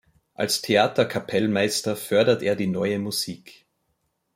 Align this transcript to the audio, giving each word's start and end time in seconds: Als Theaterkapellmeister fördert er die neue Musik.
Als 0.33 0.63
Theaterkapellmeister 0.63 1.95
fördert 1.95 2.41
er 2.41 2.55
die 2.55 2.65
neue 2.65 2.97
Musik. 2.97 3.67